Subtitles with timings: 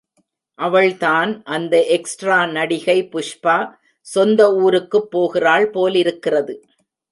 [0.59, 3.57] அவள் தான், அந்த எக்ஸ்ட்ரா நடிகை புஷ்பா
[4.07, 6.55] சொந்த ஊருக்குப் போகிறாள் போலிருக்கிறது.